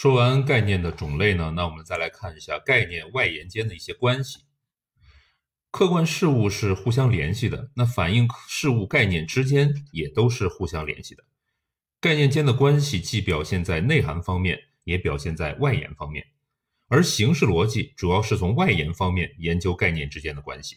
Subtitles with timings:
[0.00, 4.44] 说完概念的种类呢，那我们再来看一下概念外延间的一些关系。
[5.72, 11.24] 客观事物是互相联系的，那反映事物概念之间也都是互相联系的。
[12.00, 16.24] 概念间的关系既表现在内涵方面，也表现在外延方面。
[16.86, 20.76] 而形式逻辑主要是从外延方面研究概念之间的关系。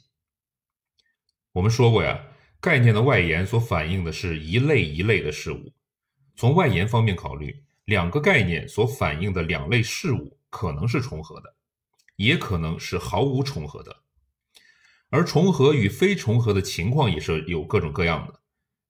[1.52, 2.24] 我们说过呀，
[2.60, 5.74] 概念的外延所反映的是一类一类的事物。
[6.36, 7.64] 从外延方面考虑。
[7.92, 11.54] 两个概念所反映的两类事物可能是重合的，
[12.16, 13.98] 也可能是毫无重合的。
[15.10, 18.40] 而重合与非重合的情况也是有各种各样的。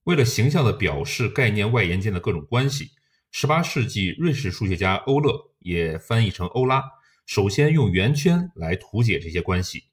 [0.03, 2.91] 为了形象地表示概念外延间的各种关系
[3.33, 6.83] ，18世纪瑞士数学家欧勒也翻译成欧拉，
[7.25, 9.85] 首先用圆圈来图解这些关系，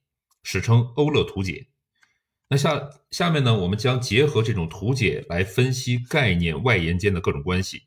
[0.43, 1.69] 史称欧勒图解。
[2.51, 7.85] 那下下面呢，我们将结合这种图解来分析概念外延间的各种关系。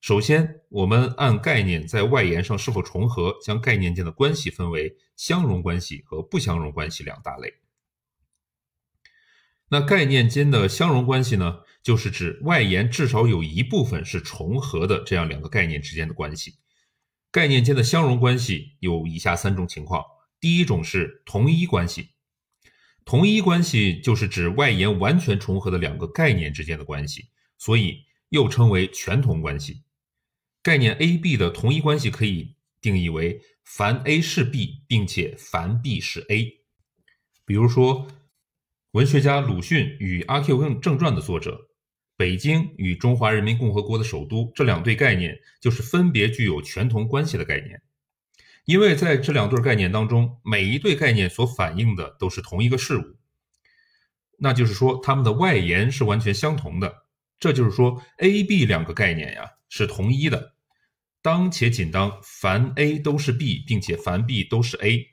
[0.00, 7.54] 首先，我们按概念在外延上是否重合，将概念间的关系分为相容关系和不相容关系两大类。
[9.70, 16.54] 那概念间的相容关系呢，就是指外延至少有一部分是重合的这样两个概念之间的关系。
[17.30, 20.02] 概念间的相容关系有以下三种情况：
[20.40, 22.10] 第一种是同一关系，
[23.04, 27.28] 同一关系就是指外延完全重合的两个概念之间的关系，
[27.58, 29.82] 所以又称为全同关系。
[30.68, 36.60] 概念 A、B 的同一关系可以定义为凡 A 是 B，并且凡 B 是 A。
[37.46, 38.06] 比如说，
[38.90, 41.58] 文学家鲁迅与《阿 Q 正传》的作者，
[42.18, 47.80] 北京与中华人民共和国的首都这两对概念，就是分别具有全同关系的概念。
[48.66, 53.16] 因为在这两对概念当中，每一对概念所反映的都是同一个事物，
[54.36, 57.06] 那就是说它们的外延是完全相同的。
[57.40, 60.56] 这就是说，A、B 两个概念呀是同一的。
[61.28, 65.08] 当且仅当凡 A 都是 B，并且凡 B 都是 A，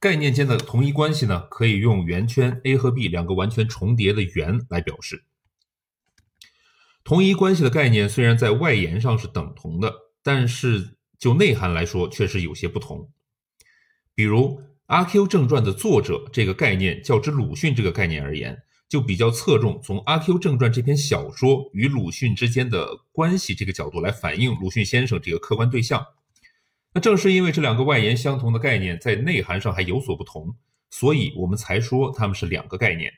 [0.00, 5.26] 概念间的同一关系呢，可以用圆圈 A 和 B 两个完全重叠的圆来表示。
[7.04, 13.12] 同一关系的概念虽然在外延上是等同的，但是就内涵来说却是有些不同。
[14.14, 18.62] 比如《阿 Q 正传》的作者这个概念，较之鲁迅这个概念而言。
[18.90, 26.04] 就比较侧重从《阿 Q 正传》这篇小说与鲁迅之间的关系这个角度来反映鲁迅先生这个客观对象。
[26.92, 30.56] 那正是因为这两个外延相同的概念在内涵上还有所不同，
[30.90, 33.12] 所以我们才说它们是两个概念。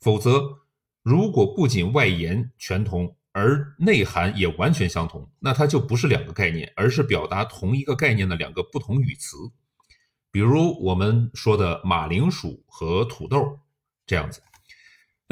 [0.00, 0.60] 否则，
[1.02, 9.36] 如果不仅外延全同，而内涵也完全相同，那它就不是两个概念，而是表达同一个概念的两个不同语词。
[10.30, 13.60] 比如我们说的马铃薯和土豆
[14.06, 14.40] 这样子。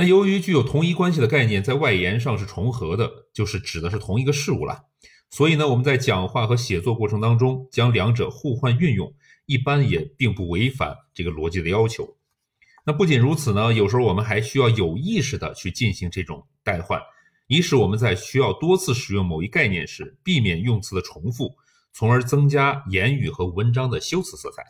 [0.01, 4.87] 那由于具有同一关系的概念在外延上是重合的，就是指的是同一个事物了。
[5.29, 9.13] 所以呢，我们在讲话和写作过程当中将两者互换运用，
[9.45, 12.17] 一般也并不违反这个逻辑的要求。
[12.87, 16.99] 那不仅如此呢，有时候我们还需要有意识的去进行这种代换，
[17.47, 21.55] 以使我们在需要多次使用某一概念时，避免用词的重复，
[21.93, 24.65] 从而增加言语和文章的修辞色彩。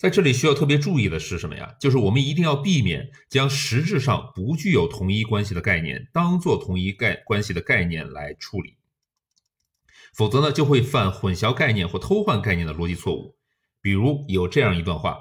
[0.00, 1.74] 在这里需要特别注意的是什么呀？
[1.78, 8.78] 就是我们一定要避免将实质上不具有同一关系的概念当做同一概关系的概念来处理，
[10.14, 13.36] 否则呢就会犯混淆概念或偷换概念的逻辑错误。
[13.82, 15.18] 比如有这样一段话：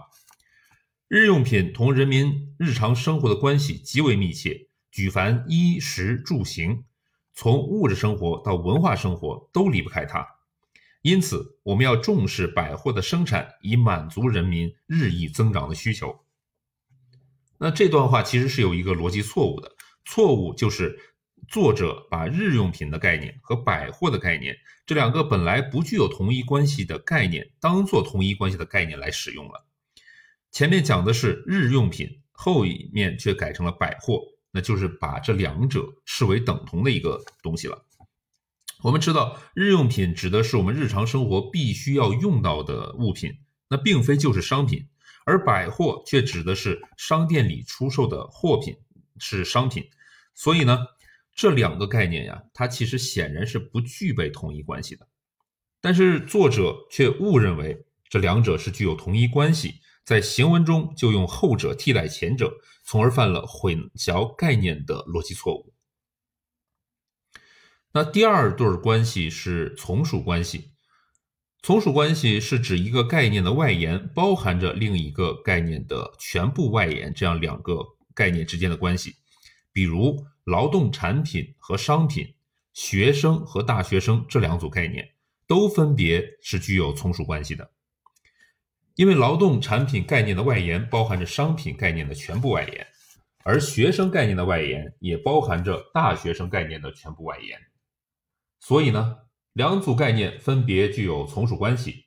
[1.10, 6.86] 日用品同人民日常生活的关系极为密切，举凡衣食住行，
[7.34, 10.26] 从物质生活到文化生活都离不开它。
[11.02, 16.26] 因此，我们要重视百货的生产，以满足人民日益增长的需求。
[17.58, 19.72] 那这段话其实是有一个逻辑错误的，
[20.04, 21.00] 错误就是
[21.48, 29.66] 作者把日用品的概念和百货的概念这两个本来不具有同一关系的概念，当做同一关系的概念来使用了。
[30.52, 34.22] 前面讲的是日用品，后面却改成了百货，
[34.52, 37.86] 那就是把这两者视为等同的一个东西了。
[38.82, 43.34] 我们知道，日用品指的是我们日常生活必须要用到的物品，
[43.68, 44.88] 那并非就是商品；
[45.26, 48.78] 而百货却指的是商店里出售的货品，
[49.18, 49.84] 是商品。
[50.34, 50.80] 所以呢，
[51.36, 55.06] 这两个概念呀，它其实显然是不具备同一关系的。
[55.82, 62.54] 但是作者却误认为这两者是具有同一关系，在行文中就用后者替代前者，
[62.86, 65.74] 从而犯了混淆概念的逻辑错误。
[67.92, 70.72] 那第二对关系是从属关系。
[71.62, 77.84] 从属关系是指一个概念的外延包含着另一个概念的全部外延，这样两个
[78.14, 79.16] 概念之间的关系。
[79.74, 82.36] 比如劳动产品和商品、
[82.74, 85.10] 学生和大学生这两组概念
[85.48, 87.72] 都分别是具有从属关系的。
[88.96, 92.88] 因为劳动产品概念的外延包含着商品概念的全部外延，
[93.44, 97.60] 而学生概念的外延也包含着大学生概念的全部外延，
[98.60, 99.18] 所以呢，
[99.54, 102.06] 两组概念分别具有从属关系。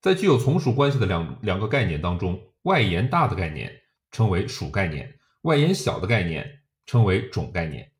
[0.00, 7.90] 在具有从属关系的两两个概念当中，外延大的概念称为属概念，外延小的概念称为种概念。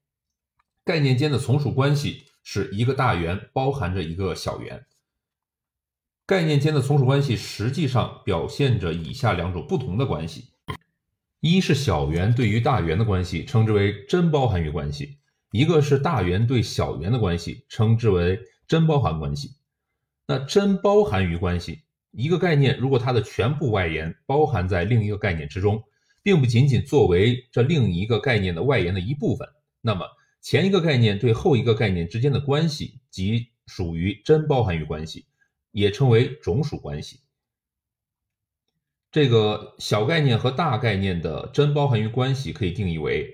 [0.85, 4.87] 概念间的从属关系是一个大圆包含着一个小圆。
[6.25, 10.51] 概念间的从属关系实际上表现着以下两种不同的关系：
[11.41, 15.19] 一是小圆对于大圆的关系，称之为真包含于关系；
[15.57, 18.39] 一个是大圆对小圆的关系，称之为
[18.69, 19.57] 真包含关系。
[20.27, 21.81] 那真包含于关系。
[22.11, 25.83] 一个概念，如果它的全部外延包含在另一个概念之中，
[26.23, 29.49] 并不仅仅作为这另一个概念的外延的一部分，
[29.81, 30.07] 那么
[30.43, 35.25] 前一个概念对后一个概念之间的关系即属于真包含于关系，
[35.71, 37.21] 也称为种属关系。
[39.11, 43.31] 这个小概念和大概念的真包含于关系可以定义为：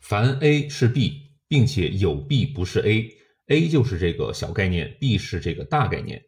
[0.00, 6.24] 凡 A 是 B，并且有 B 不是 A，A 就是这个小概念，B 是这个大概念。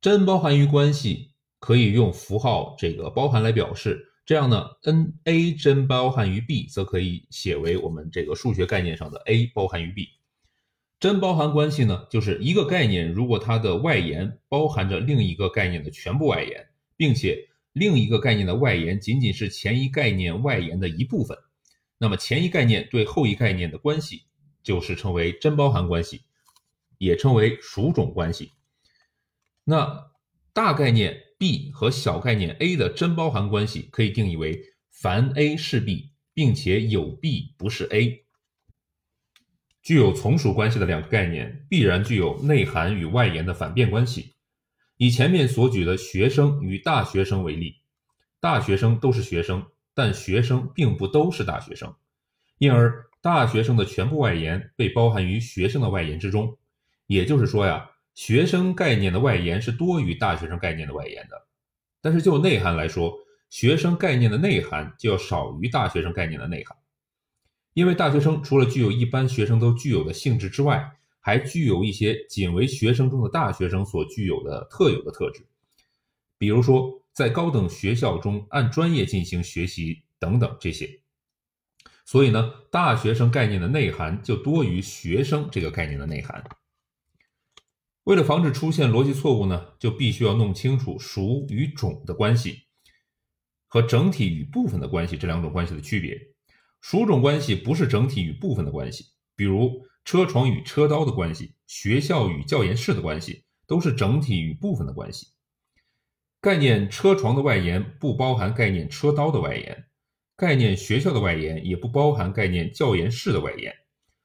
[0.00, 10.08] 真包含于关系可以用符号这个包含来表示，这样呢，n a 真包含于 b，则可以写为我们这个数学概念上的 a 包含于 b。
[10.98, 16.66] 真包含关系呢，就是一个概念如果它的外延包含着另一个概念的全部外延，
[16.96, 21.36] 并且另一个概念的外延仅仅是前一概念外延的一部分，
[21.98, 24.24] 那么前一概念对后一概念的关系
[24.62, 26.22] 就是称为真包含关系，
[26.98, 28.52] 也称为属种关系。
[29.64, 30.10] 那
[30.52, 34.60] 大概念 B 和小概念 A 的真包含关系可以定义为：
[34.90, 38.24] 凡 A 是 B，并且有 B 不是 A。
[39.82, 44.34] 具有从属关系的两个概念必然具有内涵与外延的反变关系。
[44.96, 47.82] 以前面所举的学生与大学生为例，
[48.40, 49.66] 大学生都是学生，
[49.96, 51.92] 但学生并不都是大学生，
[52.58, 56.56] 因而大学生的全部外延被包含于学生的外延之中。
[57.08, 57.90] 也就是说呀。
[58.16, 61.36] 学生概念的外延是多于大学生概念的外延的，
[62.00, 63.14] 但是就内涵来说，
[63.50, 66.74] 学生概念的内涵就要少于大学生概念的内涵，
[67.74, 70.90] 因为大学生除了具有一般学生都具有的性质之外，
[71.20, 75.46] 还具有一些仅为学生中的大学生所具有的特有的特质，
[76.38, 81.00] 比如说在高等学校中按专业进行学习等等这些，
[82.04, 86.44] 所以呢，大学生概念的内涵就多于学生这个概念的内涵。
[88.04, 92.64] 为了防止出现逻辑错误呢，就必须要弄清楚属与种的关系
[93.66, 96.20] 和整体与部分的关系这两种关系的区别。
[96.82, 105.28] 属种关系不是整体与部分的关系，比如车床与车刀的关系，学校与教研室的关系都是整体与部分的关系。
[106.46, 109.86] 概念车床的外延不包含概念车刀的外延，
[110.36, 113.74] 概念学校的外延也不包含概念教研室的外延，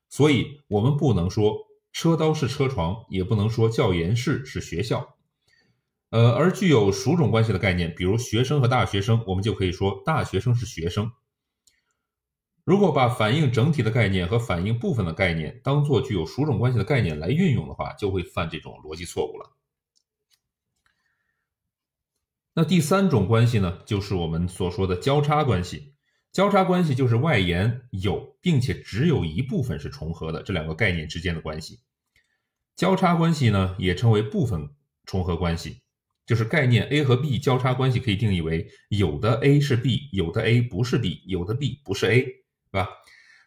[0.07, 1.57] 所以我们不能说。
[1.91, 5.15] 车刀是车床，也不能说教研室是学校。
[6.12, 11.12] 呃，而具有属种关系的概念，比如学生和大学生，我们就可以说大学生是学生。
[12.63, 19.57] 如果把反映整体的概念和反映部分的概念当做具有属种关系的概念来运用的话，就会犯这种逻辑错误了。
[22.54, 25.94] 那第三种关系呢，就是我们所说的交叉关系。
[26.34, 31.80] 交叉关系就是外延有，并且只有一部分是重合的这两个概念之间的关系。
[32.76, 34.70] 交叉关系呢，也称为部分
[35.06, 35.81] 重合关系，
[36.26, 42.34] 就是概念 A 和 B 交叉关系可以定义为有的 A 是 B，有的 A 不是 B，有的 B 不是 A，是
[42.72, 42.88] 吧？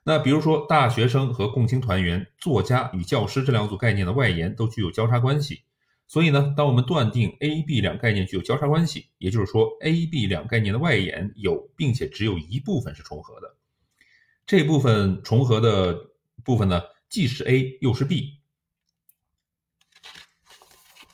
[0.04, 5.62] 那比如说大学生和共青团员、作家与教师这两组概念的外延都具有交叉关系。
[6.06, 13.56] 所以呢，当我们断定 A、B 两概念具有交叉关系，也就是说 A、B 两概念的外延有，并且只有一部分是重合的。
[14.46, 16.10] 这部分重合的
[16.44, 18.38] 部分呢，既是 A 又是 B。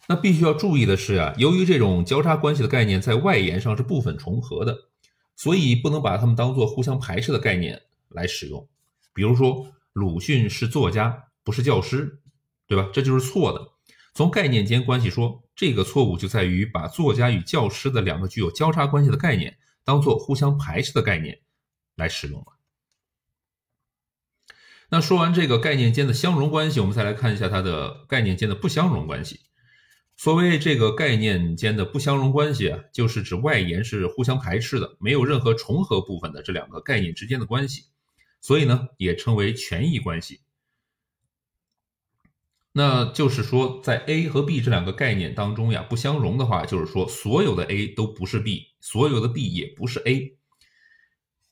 [0.08, 4.88] 那必须要注意的是啊，由于这种交叉关系的概念在外延上是部分重合的，
[5.36, 8.68] 所以不能把它们当做互相排斥的概念来使用。
[9.14, 12.20] 比如说，鲁迅是作家，不是教师，
[12.66, 12.90] 对吧？
[12.92, 13.70] 这就是错的。
[14.20, 21.40] 从概念间关系说，这个错误就在于把作家与教师的两个具有交叉关系的概念当做互相排斥的概念
[21.96, 22.58] 来使用了。
[24.90, 29.40] 那说完这个概念间的相容关系，我们再来看一下它的概念间的不相容关系。
[30.18, 37.84] 所谓这个概念间的不相容关系啊，就是指外延是互相排斥的，没有任何重合部分的这两个概念之间的关系，
[38.42, 40.42] 所以呢，也称为权益关系。
[42.72, 50.36] 那就是说，在 A 和 B 这两个概念当中呀，不相容的话，就是说所有的 A 都不是 B，所有的 B 也不是 A。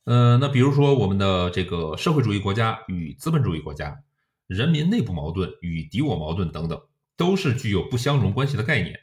[0.05, 4.05] 呃，那比如说我们的这个社会主义国家与资本主义国家，
[4.47, 6.81] 人民内部矛盾与敌我矛盾等等，
[7.17, 9.01] 都是具有不相容关系的概念。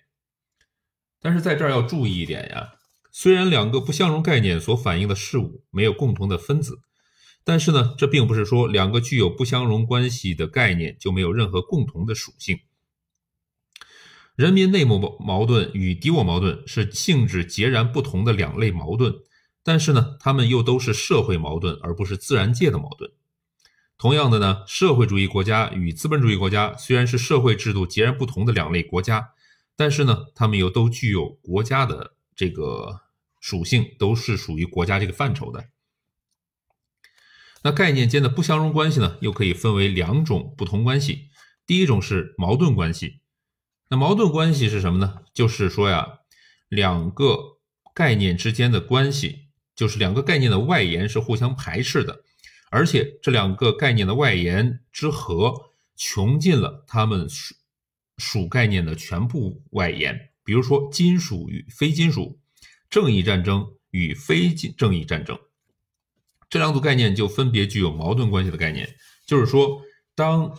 [1.22, 2.75] 但是在这儿要注意一点呀，
[3.12, 6.79] 虽然两个不相容概念所反映的事物没有共同的分子。
[7.45, 12.59] 但是呢，这并不是说两个具有不相容关系的概念就没有任何共同的属性。
[14.35, 19.13] 人民内部矛盾与敌我矛盾是性质截然不同的两类矛盾，
[19.63, 23.11] 但是呢，它们又都是社会矛盾，而不是自然界的矛盾。
[23.97, 29.29] 同样的呢，社会主义国家与资本主义国家虽然是社会制度截然不同的两类国家，
[29.77, 33.01] 但是呢，它们又都具有国家的这个
[33.39, 35.69] 属性，都是属于国家这个范畴的。
[37.65, 41.29] 那概念间的不相容关系呢，又可以分为两种不同关系。
[41.65, 43.22] 第一种是矛盾关系。
[43.89, 45.24] 那矛盾关系是什么呢？
[45.34, 46.19] 就是说呀，
[46.69, 47.57] 两个
[47.95, 52.22] 概念之间的关系，就是两个概念的外延是互相排斥的，
[52.69, 57.55] 而且这两个概念的外延之和穷尽了它们属
[58.19, 60.29] 属概念的全部外延。
[60.43, 62.39] 比如说，金属与非金属，
[62.91, 65.39] 正义战争与非正义战争。
[66.49, 69.81] 这两组概念就分别具有矛盾关系的概念，就是说，
[70.15, 70.57] 当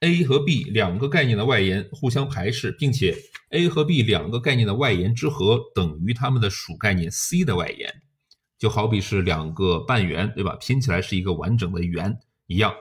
[0.00, 3.16] A 和 B 两个概念的外延互相排斥，并且
[3.50, 8.02] A 和 B 两个概念的外延之和等于它们的属概念 C 的外延，
[8.58, 10.56] 就好比是两个半圆，对吧？
[10.56, 12.74] 拼起来是一个完整的圆一样。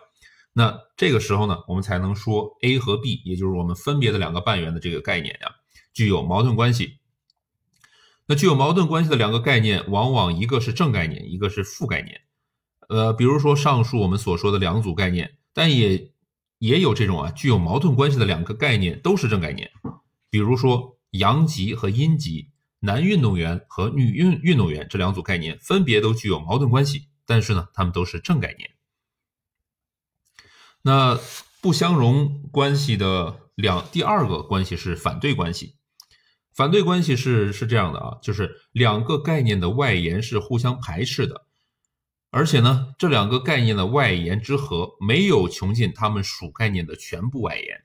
[0.54, 5.52] 那这个时候呢，我们才能说 A 和 B，也就是我们分别的两个半圆的这个概念呀，
[5.94, 6.98] 具有矛盾关系。
[8.28, 12.22] 那具有矛盾关系的两个概念，往往一个是正概念，一个是负概念。
[12.88, 16.12] 呃，比如说上述我们所说的两组概念，但也
[16.58, 19.70] 也有这种啊具有矛盾关系的两个概念都是正概念，
[20.30, 28.70] 比如说阳极和阴极，男运动员和女运运动员这两组概念分别都具有矛盾关系，但是呢，它们都是正概念。
[30.82, 31.20] 那
[31.60, 35.76] 不相容关系的两第二个关系是反对关系，
[36.54, 41.47] 反对关系是是这样的啊，就是两个概念的外延是互相排斥的。
[42.38, 47.84] 而且呢，这两个概念的外延之和没有穷尽它们属概念的全部外延，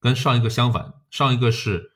[0.00, 0.92] 跟上一个相反。
[1.08, 1.92] 上一个是，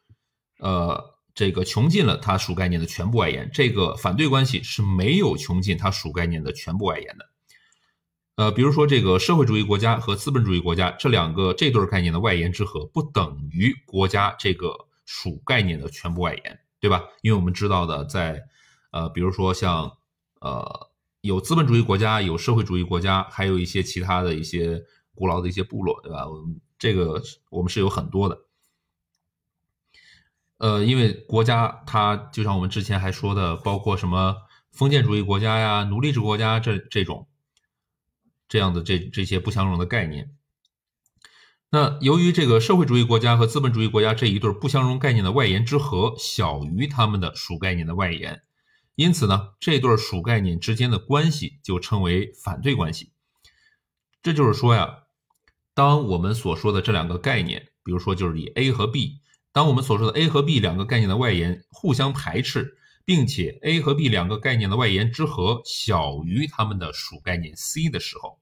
[0.60, 7.28] 呃，这个穷尽了它属概念的全部外延，这个反对关系是没有穷尽它属概念的全部外延的。
[8.36, 17.02] 呃，比如说这个社会主义国家和资本主义国家这两个这对概念的外延之和不等于国家这个属概念的全部外延，对吧？
[17.22, 18.44] 因为我们知道的，在
[18.92, 19.90] 呃，比如说像
[20.40, 20.93] 呃。
[21.24, 26.28] 有资本主义国家，有社会主义国家，还有一些其他的一些古老的一些部落，对吧？
[26.28, 28.38] 我们这个我们是有很多的。
[30.58, 34.36] 呃，因为国家它就像我们之前还说的，包括什么
[34.70, 37.26] 封建主义国家呀、奴隶制国家这这种
[38.46, 40.36] 这样的这这些不相容的概念。
[41.70, 48.42] 那由于这个社会主义国家和资本主义国家这一对不相容概念的外延之和小于他们的属概念的外延。
[48.96, 53.12] 因此呢，这对属概念之间的关系就称为反对关系。
[54.22, 55.04] 这就是说呀，
[55.74, 59.20] 当我们所说的这两个概念，比如说就是以 A 和 B，
[59.52, 68.40] 当我们所说的 A 和 B 两个概念的外延互相排斥，并且 A 和 B 两个概念的外延之和小于它们的属概念 C 的时候，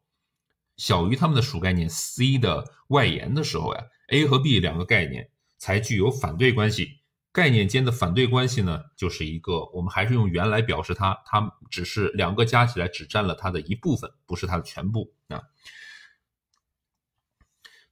[0.76, 7.01] 小于它们的属概念 C 的外延的时候呀，A 和 B 两个概念才具有反对关系。
[7.33, 15.41] 概念间的反对关系呢，就是一个我们还是用圆来表示它，它只是两个加起来只占了它的一部分，不是它的全部啊。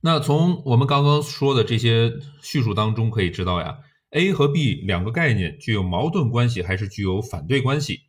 [0.02, 3.78] 那从我们刚刚说的这些叙述当中可以知道呀
[4.10, 8.00] ，A 和 B 两个概念具有矛盾关系还是具有反对关系，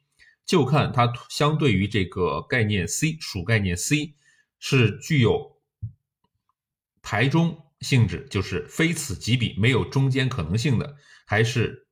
[0.45, 4.15] 就看它相对于这个概念 C 属概念 C
[4.59, 5.61] 是具有
[7.01, 10.97] 排中性质，就是非此即彼，没有中间可能性的。
[11.31, 11.87] 还是，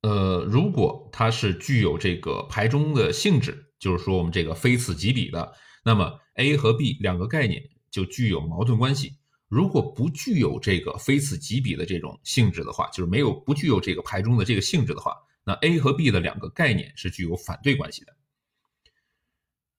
[0.00, 5.52] 呃，如果它是具有这个排中的性质，就是说我们这个非此即彼的，
[5.84, 9.18] 那么 A 和 B 两个概念就具有矛盾关系。
[9.48, 15.14] 如果不具有这个非此即彼的这种性质的话，就是没有不具有这个排中的这个性质的话，
[15.44, 18.16] 那 A 和 B 的两个概念是具有反对关系的。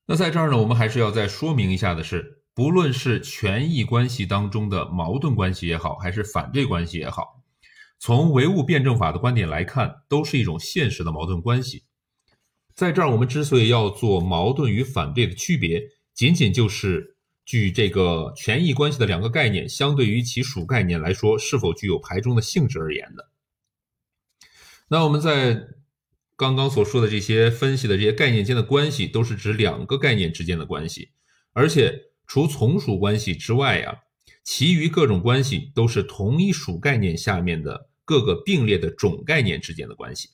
[0.05, 7.36] 那在这儿呢，我们还是要再说明一下的是，不论是权益关系当中的矛盾关系也好，还是反对关系也好。
[7.99, 11.83] 从唯物辩证法的观点来看，都是一种现实的矛盾关系。
[12.75, 15.81] 在这儿，我们之所以要做矛盾与反对的区别，
[16.13, 23.31] 仅仅就是据这个权益关系的两个概念，相对于其属概念来说，是否具有排中的性质而言的。
[24.89, 25.67] 那我们在
[26.35, 31.09] 刚刚所说的这些分析的这些概念间的关系，都是指两个概念之间的关系，
[31.53, 34.01] 而且除从属关系之外呀，
[34.43, 40.29] 其余各种关系都是同一属概念下面的各个并列的种概念之间的关系。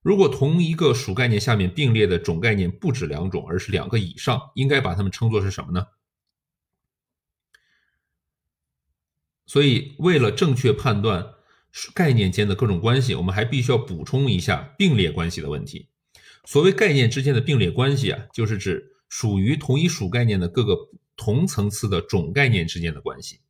[0.00, 5.86] 如果同一个属概念下面并列的种概念不止两种，而是两个以上，应该把它们称作是什么呢？
[9.44, 11.34] 所以，为了正确判断
[11.94, 15.90] 概念间的各种关系，我们还必须要补充一下并列关系的问题。
[16.46, 20.74] 所谓概念之间的并列关系啊，就是指属于同一属概念的各个
[21.14, 23.40] 同层次的种概念之间的关系。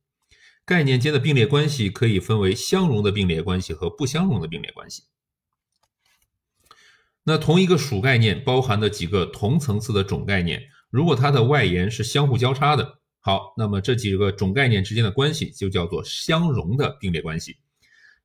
[0.65, 5.03] 概念间的并列关系可以分为相容的并列关系和不相容的并列关系。
[7.23, 17.57] 那同一个属概念包含的几个同层次的种概念，如果它的外延是相互交叉的，好，那么这几个种概念之间的关系就叫做相容的并列关系。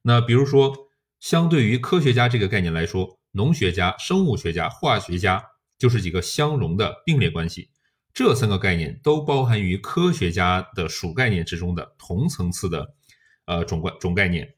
[0.03, 0.75] 那比如说，
[1.21, 5.45] 相对于科学家这个概念来说，农学家、生物学家、化学家
[5.77, 7.71] 就是几个相容的并列关系。
[8.17, 12.95] 这三个概念都包含于科学家的属概念之中的同层次的
[13.45, 14.55] 呃种概种概念，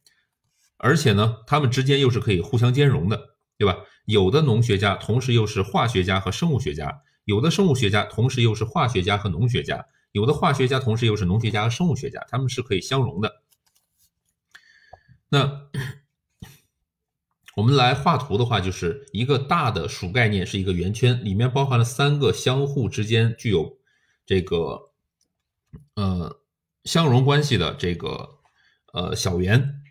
[0.76, 3.76] 而且呢，它们之间又是可以互相兼容的，对吧？
[4.04, 13.42] 有的农学家同时又是化学家和生物学家，有的生物学家同时又是化学家和农学家，有的化学家同时又是农学家和生物学家，他们是可以相容的。
[15.30, 15.68] 那
[17.58, 23.80] 我们来画图的话，就是一个大的属概念是一个圆圈，里面包含了三个相互之间具有
[24.24, 24.92] 这个
[25.96, 26.40] 呃
[26.84, 28.38] 相容关系的这个
[28.92, 29.82] 呃小圆。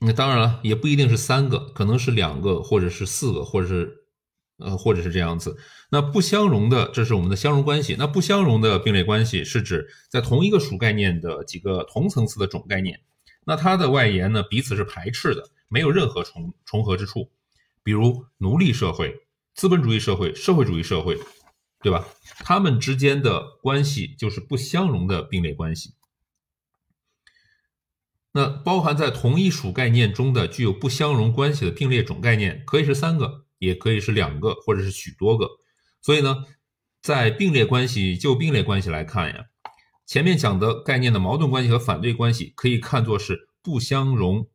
[0.00, 4.08] 那当然了，也不一定是三个，可能是两个，或者是四个，或者是，
[4.58, 5.56] 呃，或者是这样子。
[5.90, 7.94] 那不相容的，这是我们的相容关系。
[7.96, 13.00] 那不相容的并列关系是指在同一个属概念的几个同层次的种概念，
[13.48, 17.30] 那它的外延呢彼此是排斥的，没有任何重重合之处。
[17.84, 19.20] 比如奴隶社会、
[19.54, 21.16] 资本主义社会、社会主义社会，
[21.80, 22.04] 对吧？
[22.40, 25.94] 它们之间的关系就是不相容的并列关系。
[28.32, 35.48] 那包含在同一属概念中的具有不相容关系的并列种概念，可以是三个，也可以是两个，或者是许多个。
[36.02, 36.44] 所以呢，
[37.00, 39.46] 在并列关系就并列关系来看呀，
[40.06, 44.46] 前面讲的概念的矛盾关系和反对关系，可以看作是不相容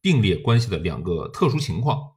[0.00, 2.15] 并列关系的两个特殊情况。